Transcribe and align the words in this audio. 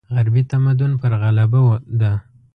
غربي 0.15 0.41
تمدن 0.51 0.91
پر 1.01 1.11
غلبه 1.21 1.61
ده. 1.99 2.13